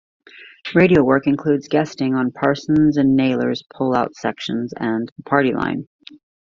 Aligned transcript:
Radio 0.73 1.03
work 1.03 1.27
includes 1.27 1.67
guesting 1.67 2.15
on 2.15 2.31
"Parsons 2.31 2.97
and 2.97 3.15
Naylor's 3.15 3.63
Pull-Out 3.75 4.15
Sections" 4.15 4.73
and 4.75 5.11
"The 5.15 5.23
Party 5.29 5.53
Line". 5.53 5.87